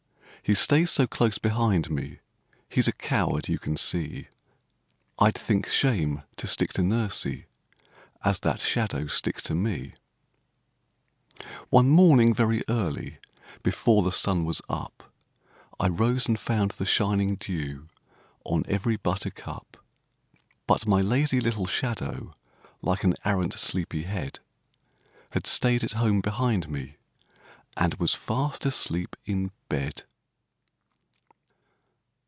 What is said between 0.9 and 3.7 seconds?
so close beside me, he's a coward you